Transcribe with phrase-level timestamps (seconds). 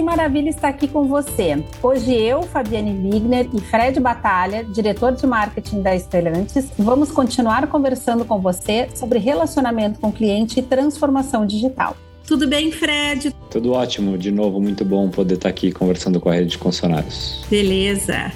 [0.00, 1.62] que maravilha estar aqui com você.
[1.82, 8.24] Hoje eu, Fabiane Wigner e Fred Batalha, diretor de marketing da Estelantes, vamos continuar conversando
[8.24, 11.94] com você sobre relacionamento com o cliente e transformação digital.
[12.26, 13.34] Tudo bem, Fred?
[13.50, 14.16] Tudo ótimo.
[14.16, 17.44] De novo, muito bom poder estar aqui conversando com a rede de funcionários.
[17.50, 18.32] Beleza.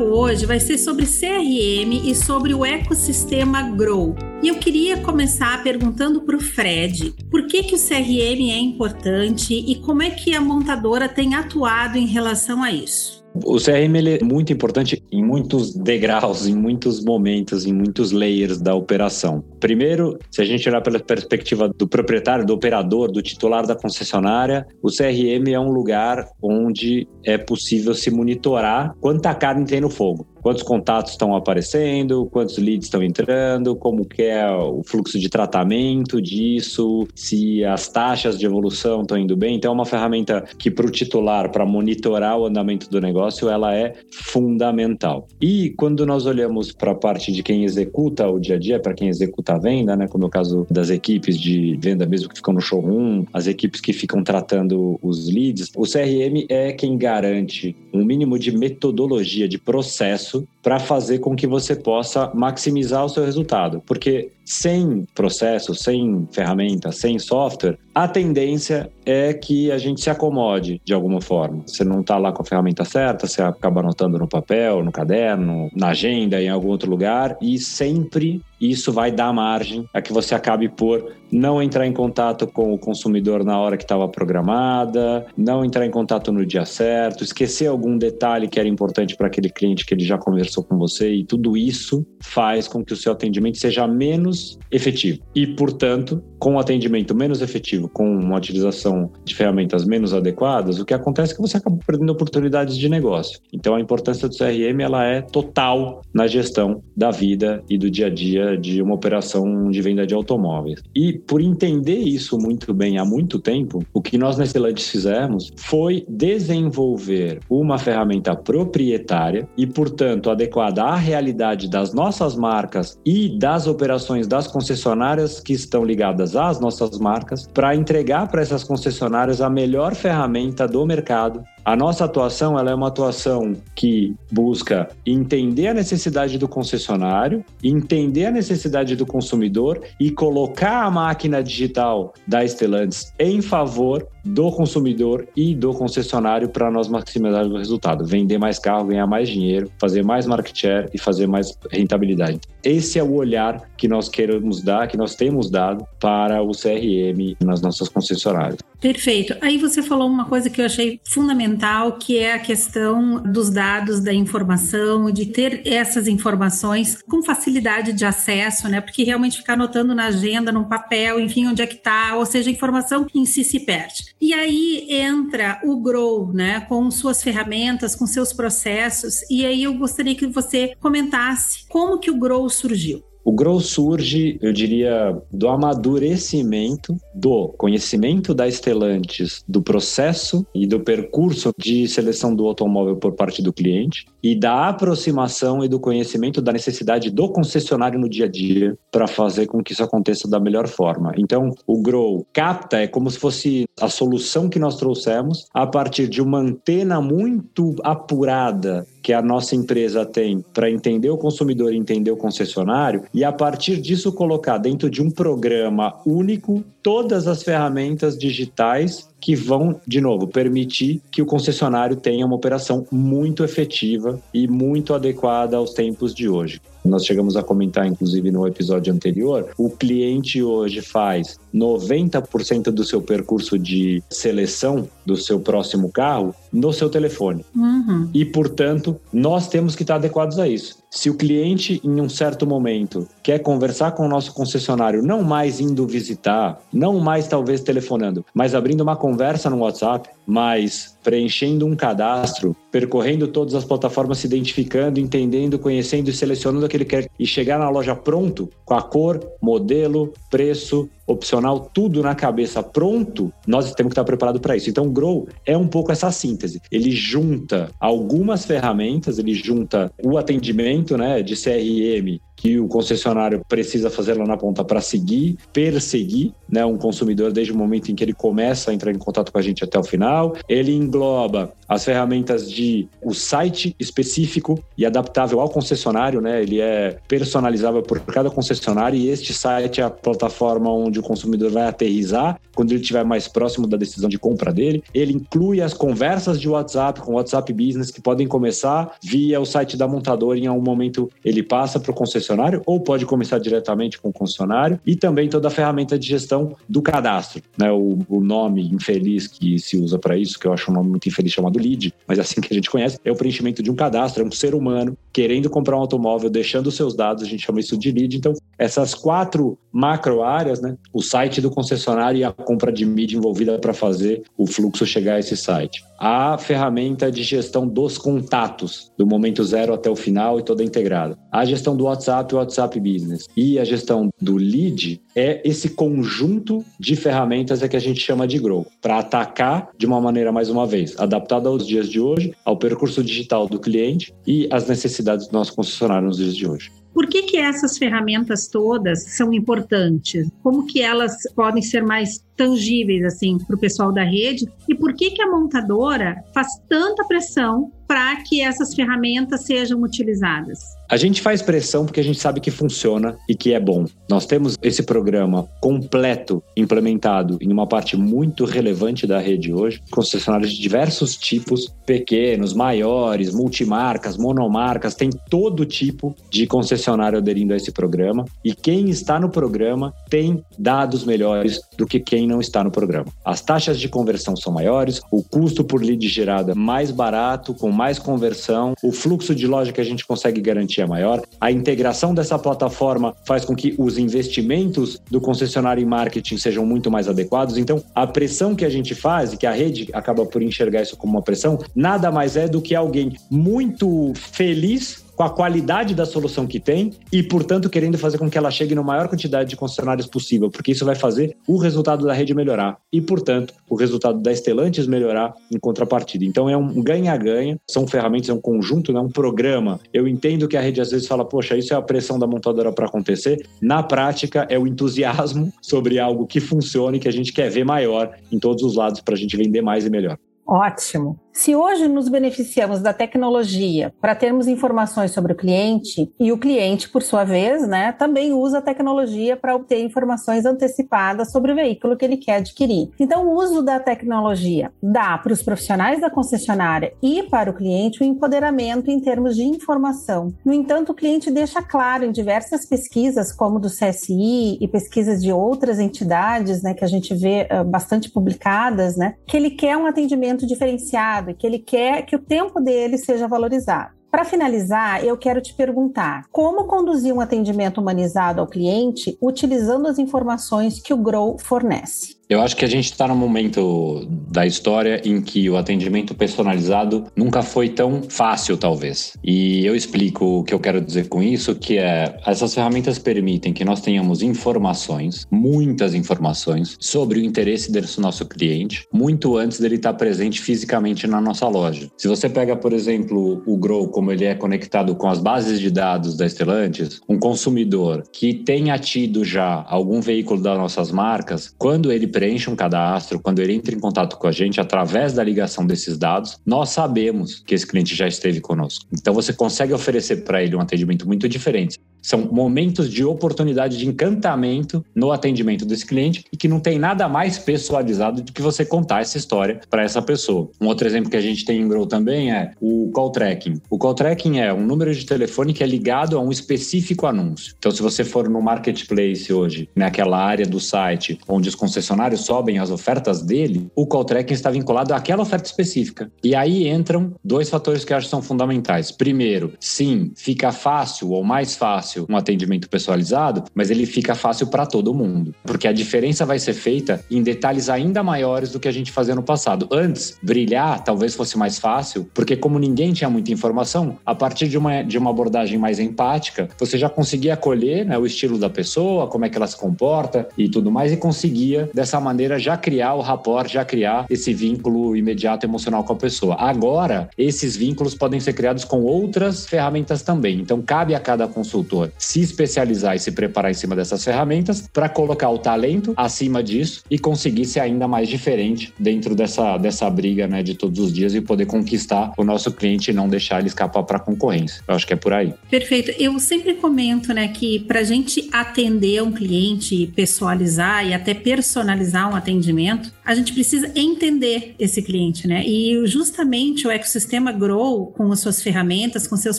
[0.00, 4.16] Papo hoje vai ser sobre CRM e sobre o ecossistema Grow.
[4.42, 9.54] E eu queria começar perguntando para o Fred por que, que o CRM é importante
[9.54, 13.19] e como é que a montadora tem atuado em relação a isso.
[13.34, 18.60] O CRM ele é muito importante em muitos degraus, em muitos momentos, em muitos layers
[18.60, 19.42] da operação.
[19.60, 24.66] Primeiro, se a gente olhar pela perspectiva do proprietário, do operador, do titular da concessionária,
[24.82, 30.26] o CRM é um lugar onde é possível se monitorar quanta carne tem no fogo
[30.42, 36.20] quantos contatos estão aparecendo, quantos leads estão entrando, como que é o fluxo de tratamento
[36.20, 39.56] disso, se as taxas de evolução estão indo bem.
[39.56, 43.74] Então é uma ferramenta que para o titular, para monitorar o andamento do negócio, ela
[43.74, 45.26] é fundamental.
[45.40, 48.94] E quando nós olhamos para a parte de quem executa o dia a dia, para
[48.94, 52.36] quem executa a venda, né, como é o caso das equipes de venda mesmo que
[52.36, 57.76] ficam no showroom, as equipes que ficam tratando os leads, o CRM é quem garante
[57.92, 63.24] um mínimo de metodologia, de processo para fazer com que você possa maximizar o seu
[63.24, 63.82] resultado.
[63.86, 70.80] Porque sem processo, sem ferramenta, sem software, a tendência é que a gente se acomode
[70.84, 71.62] de alguma forma.
[71.66, 75.70] Você não está lá com a ferramenta certa, você acaba anotando no papel, no caderno,
[75.74, 80.34] na agenda, em algum outro lugar, e sempre isso vai dar margem a que você
[80.34, 85.64] acabe por não entrar em contato com o consumidor na hora que estava programada, não
[85.64, 89.86] entrar em contato no dia certo, esquecer algum detalhe que era importante para aquele cliente
[89.86, 93.58] que ele já conversou com você, e tudo isso faz com que o seu atendimento
[93.58, 94.39] seja menos
[94.70, 95.20] efetivo.
[95.34, 100.84] E, portanto, com o atendimento menos efetivo, com uma utilização de ferramentas menos adequadas, o
[100.84, 103.38] que acontece é que você acaba perdendo oportunidades de negócio.
[103.52, 108.06] Então, a importância do CRM ela é total na gestão da vida e do dia
[108.06, 110.82] a dia de uma operação de venda de automóveis.
[110.94, 115.50] E por entender isso muito bem há muito tempo, o que nós na Stellantis fizemos
[115.56, 123.66] foi desenvolver uma ferramenta proprietária e, portanto, adequada à realidade das nossas marcas e das
[123.66, 129.50] operações das concessionárias que estão ligadas às nossas marcas, para entregar para essas concessionárias a
[129.50, 135.74] melhor ferramenta do mercado a nossa atuação ela é uma atuação que busca entender a
[135.74, 143.12] necessidade do concessionário, entender a necessidade do consumidor e colocar a máquina digital da Stellantis
[143.18, 148.04] em favor do consumidor e do concessionário para nós maximizarmos o resultado.
[148.04, 152.40] Vender mais carro, ganhar mais dinheiro, fazer mais market share e fazer mais rentabilidade.
[152.62, 157.36] Esse é o olhar que nós queremos dar, que nós temos dado para o CRM
[157.42, 158.69] nas nossas concessionárias.
[158.80, 159.36] Perfeito.
[159.42, 164.00] Aí você falou uma coisa que eu achei fundamental, que é a questão dos dados,
[164.00, 168.80] da informação, de ter essas informações com facilidade de acesso, né?
[168.80, 172.48] Porque realmente ficar anotando na agenda, num papel, enfim, onde é que está, ou seja,
[172.48, 174.14] a informação em si se perde.
[174.18, 179.22] E aí entra o Grow, né, com suas ferramentas, com seus processos.
[179.30, 183.09] E aí eu gostaria que você comentasse como que o Grow surgiu.
[183.24, 190.80] O Grow surge, eu diria, do amadurecimento do conhecimento da Stellantis, do processo e do
[190.80, 196.40] percurso de seleção do automóvel por parte do cliente e da aproximação e do conhecimento
[196.40, 200.40] da necessidade do concessionário no dia a dia para fazer com que isso aconteça da
[200.40, 201.12] melhor forma.
[201.16, 206.08] Então, o Grow capta é como se fosse a solução que nós trouxemos a partir
[206.08, 211.76] de uma antena muito apurada que a nossa empresa tem para entender o consumidor e
[211.76, 217.42] entender o concessionário e a partir disso colocar dentro de um programa único todas as
[217.42, 224.18] ferramentas digitais que vão, de novo, permitir que o concessionário tenha uma operação muito efetiva
[224.32, 226.60] e muito adequada aos tempos de hoje.
[226.82, 233.00] Nós chegamos a comentar, inclusive, no episódio anterior, o cliente hoje faz 90% do seu
[233.00, 237.44] percurso de seleção do seu próximo carro no seu telefone.
[237.54, 238.08] Uhum.
[238.12, 240.78] E, portanto, nós temos que estar adequados a isso.
[240.90, 245.60] Se o cliente, em um certo momento, quer conversar com o nosso concessionário, não mais
[245.60, 251.76] indo visitar, não mais talvez telefonando, mas abrindo uma conversa no WhatsApp, mas preenchendo um
[251.76, 257.24] cadastro, percorrendo todas as plataformas, se identificando, entendendo, conhecendo e selecionando aquele que quer e
[257.24, 263.72] chegar na loja pronto, com a cor, modelo, preço, opcional, tudo na cabeça pronto, nós
[263.74, 264.70] temos que estar preparados para isso.
[264.70, 266.60] Então, o Grow é um pouco essa síntese.
[266.70, 273.90] Ele junta algumas ferramentas, ele junta o atendimento né, de CRM que o concessionário precisa
[273.90, 278.02] fazer lá na ponta para seguir, perseguir né, um consumidor desde o momento em que
[278.02, 280.34] ele começa a entrar em contato com a gente até o final.
[280.48, 286.42] Ele engloba as ferramentas de o site específico e adaptável ao concessionário, né?
[286.42, 291.50] Ele é personalizável por cada concessionário e este site é a plataforma onde o consumidor
[291.50, 294.82] vai aterrizar quando ele estiver mais próximo da decisão de compra dele.
[294.94, 299.76] Ele inclui as conversas de WhatsApp com WhatsApp Business que podem começar via o site
[299.76, 302.29] da montadora em algum momento ele passa para o concessionário
[302.66, 306.82] ou pode começar diretamente com o concessionário e também toda a ferramenta de gestão do
[306.82, 307.70] cadastro, né?
[307.70, 311.08] O, o nome infeliz que se usa para isso, que eu acho um nome muito
[311.08, 313.74] infeliz chamado lead, mas é assim que a gente conhece, é o preenchimento de um
[313.74, 317.60] cadastro, é um ser humano querendo comprar um automóvel, deixando seus dados, a gente chama
[317.60, 318.16] isso de lead.
[318.16, 320.76] Então, essas quatro macro áreas, né?
[320.92, 325.14] O site do concessionário e a compra de mídia envolvida para fazer o fluxo chegar
[325.14, 325.84] a esse site.
[326.02, 331.18] A ferramenta de gestão dos contatos, do momento zero até o final e toda integrada.
[331.30, 333.26] A gestão do WhatsApp e WhatsApp Business.
[333.36, 338.26] E a gestão do lead é esse conjunto de ferramentas é que a gente chama
[338.26, 342.32] de Grow, para atacar de uma maneira, mais uma vez, adaptada aos dias de hoje,
[342.46, 346.79] ao percurso digital do cliente e às necessidades do nosso concessionário nos dias de hoje.
[346.92, 350.28] Por que, que essas ferramentas todas são importantes?
[350.42, 354.48] Como que elas podem ser mais tangíveis assim para o pessoal da rede?
[354.68, 360.60] E por que, que a montadora faz tanta pressão para que essas ferramentas sejam utilizadas?
[360.88, 363.84] A gente faz pressão porque a gente sabe que funciona e que é bom.
[364.08, 370.52] Nós temos esse programa completo implementado em uma parte muito relevante da rede hoje, concessionários
[370.52, 377.70] de diversos tipos, pequenos, maiores, multimarcas, monomarcas, tem todo tipo de concessionário aderindo a esse
[377.70, 382.70] programa e quem está no programa tem dados melhores do que quem não está no
[382.70, 383.06] programa.
[383.24, 387.70] As taxas de conversão são maiores, o custo por lead gerado é mais barato, com
[387.80, 392.12] mais conversão, o fluxo de loja que a gente consegue garantir é maior, a integração
[392.12, 397.56] dessa plataforma faz com que os investimentos do concessionário em marketing sejam muito mais adequados.
[397.56, 400.94] Então, a pressão que a gente faz, e que a rede acaba por enxergar isso
[400.94, 406.06] como uma pressão, nada mais é do que alguém muito feliz com a qualidade da
[406.06, 409.54] solução que tem e, portanto, querendo fazer com que ela chegue na maior quantidade de
[409.54, 414.18] concessionários possível, porque isso vai fazer o resultado da rede melhorar e, portanto, o resultado
[414.22, 416.24] da Estelantes melhorar em contrapartida.
[416.24, 419.78] Então, é um ganha-ganha, são ferramentas, é um conjunto, é um programa.
[419.92, 422.72] Eu entendo que a rede às vezes fala, poxa, isso é a pressão da montadora
[422.72, 423.46] para acontecer.
[423.60, 428.10] Na prática, é o entusiasmo sobre algo que funcione, que a gente quer ver maior
[428.32, 430.16] em todos os lados para a gente vender mais e melhor.
[430.46, 431.16] Ótimo.
[431.32, 436.88] Se hoje nos beneficiamos da tecnologia para termos informações sobre o cliente, e o cliente,
[436.88, 441.96] por sua vez, né, também usa a tecnologia para obter informações antecipadas sobre o veículo
[441.96, 442.90] que ele quer adquirir.
[442.98, 448.02] Então, o uso da tecnologia dá para os profissionais da concessionária e para o cliente
[448.02, 450.34] o um empoderamento em termos de informação.
[450.44, 455.32] No entanto, o cliente deixa claro em diversas pesquisas, como do CSI e pesquisas de
[455.32, 459.86] outras entidades, né, que a gente vê uh, bastante publicadas, né, que ele quer um
[459.86, 464.00] atendimento diferenciado e que ele quer que o tempo dele seja valorizado.
[464.10, 469.98] Para finalizar, eu quero te perguntar: como conduzir um atendimento humanizado ao cliente utilizando as
[469.98, 472.19] informações que o Grow fornece?
[472.30, 477.06] Eu acho que a gente está num momento da história em que o atendimento personalizado
[477.16, 479.14] nunca foi tão fácil, talvez.
[479.24, 483.52] E eu explico o que eu quero dizer com isso, que é essas ferramentas permitem
[483.52, 489.74] que nós tenhamos informações, muitas informações, sobre o interesse desse nosso cliente, muito antes dele
[489.74, 491.90] estar presente fisicamente na nossa loja.
[491.98, 495.68] Se você pega, por exemplo, o Grow, como ele é conectado com as bases de
[495.68, 501.90] dados da Stellantis, um consumidor que tenha tido já algum veículo das nossas marcas, quando
[501.90, 505.66] ele preenche um cadastro, quando ele entra em contato com a gente através da ligação
[505.66, 508.84] desses dados, nós sabemos que esse cliente já esteve conosco.
[508.92, 511.80] Então você consegue oferecer para ele um atendimento muito diferente.
[512.02, 517.08] São momentos de oportunidade de encantamento no atendimento desse cliente e que não tem nada
[517.08, 520.50] mais personalizado do que você contar essa história para essa pessoa.
[520.60, 523.60] Um outro exemplo que a gente tem em Grow também é o call tracking.
[523.68, 527.54] O call tracking é um número de telefone que é ligado a um específico anúncio.
[527.58, 532.58] Então, se você for no marketplace hoje, naquela área do site onde os concessionários sobem
[532.58, 536.10] as ofertas dele, o call tracking está vinculado àquela oferta específica.
[536.22, 538.90] E aí entram dois fatores que eu acho que são fundamentais.
[538.90, 544.46] Primeiro, sim, fica fácil ou mais fácil fácil um atendimento personalizado, mas ele fica fácil
[544.46, 545.34] para todo mundo.
[545.42, 549.14] Porque a diferença vai ser feita em detalhes ainda maiores do que a gente fazia
[549.14, 549.68] no passado.
[549.70, 554.56] Antes, brilhar talvez fosse mais fácil, porque como ninguém tinha muita informação, a partir de
[554.56, 559.06] uma, de uma abordagem mais empática, você já conseguia acolher né, o estilo da pessoa,
[559.08, 562.94] como é que ela se comporta e tudo mais, e conseguia, dessa maneira, já criar
[562.94, 566.36] o rapport, já criar esse vínculo imediato emocional com a pessoa.
[566.38, 570.40] Agora, esses vínculos podem ser criados com outras ferramentas também.
[570.40, 574.68] Então, cabe a cada consultor consultor se especializar e se preparar em cima dessas ferramentas
[574.72, 579.88] para colocar o talento acima disso e conseguir ser ainda mais diferente dentro dessa, dessa
[579.88, 583.38] briga né, de todos os dias e poder conquistar o nosso cliente e não deixar
[583.38, 584.62] ele escapar para a concorrência.
[584.66, 585.34] Eu acho que é por aí.
[585.50, 585.92] Perfeito.
[585.98, 592.10] Eu sempre comento né, que para a gente atender um cliente, pessoalizar e até personalizar
[592.10, 595.44] um atendimento, a gente precisa entender esse cliente, né?
[595.44, 599.38] E justamente o ecossistema Grow, com as suas ferramentas, com seus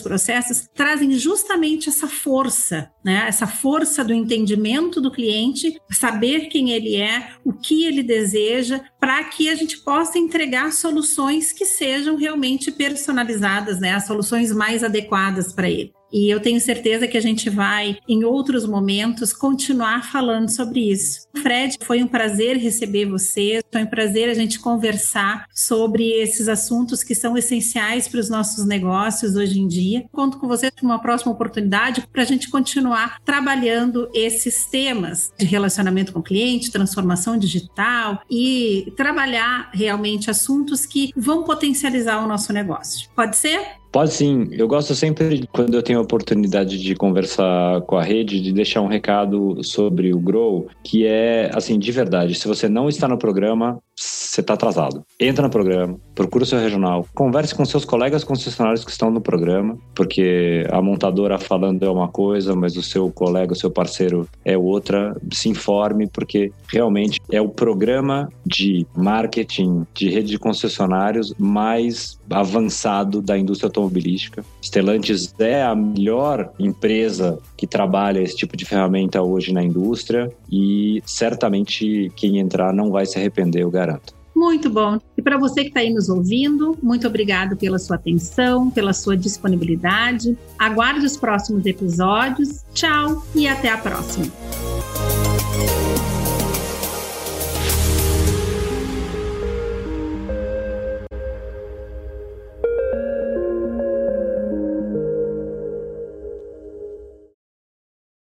[0.00, 3.26] processos, trazem justamente essa força, né?
[3.28, 9.24] Essa força do entendimento do cliente, saber quem ele é, o que ele deseja, para
[9.24, 13.94] que a gente possa entregar soluções que sejam realmente personalizadas, né?
[13.94, 15.92] As soluções mais adequadas para ele.
[16.12, 21.26] E eu tenho certeza que a gente vai, em outros momentos, continuar falando sobre isso.
[21.40, 27.02] Fred, foi um prazer receber você, foi um prazer a gente conversar sobre esses assuntos
[27.02, 30.04] que são essenciais para os nossos negócios hoje em dia.
[30.12, 36.12] Conto com você numa próxima oportunidade para a gente continuar trabalhando esses temas de relacionamento
[36.12, 43.08] com o cliente, transformação digital e trabalhar realmente assuntos que vão potencializar o nosso negócio.
[43.14, 43.82] Pode ser?
[43.92, 44.48] Pode sim.
[44.52, 48.80] Eu gosto sempre, quando eu tenho a oportunidade de conversar com a rede, de deixar
[48.80, 53.18] um recado sobre o Grow, que é, assim, de verdade, se você não está no
[53.18, 55.04] programa, você está atrasado.
[55.20, 59.20] Entra no programa, procura o seu regional, converse com seus colegas concessionários que estão no
[59.20, 64.28] programa, porque a montadora falando é uma coisa, mas o seu colega, o seu parceiro
[64.44, 65.14] é outra.
[65.32, 73.20] Se informe, porque realmente é o programa de marketing de rede de concessionários mais avançado
[73.20, 74.44] da indústria automobilística.
[74.62, 81.00] Stellantis é a melhor empresa que trabalha esse tipo de ferramenta hoje na indústria e
[81.06, 84.12] certamente quem entrar não vai se arrepender, eu garanto.
[84.34, 84.98] Muito bom.
[85.16, 89.16] E para você que está aí nos ouvindo, muito obrigado pela sua atenção, pela sua
[89.16, 90.36] disponibilidade.
[90.58, 92.64] Aguarde os próximos episódios.
[92.74, 94.26] Tchau e até a próxima.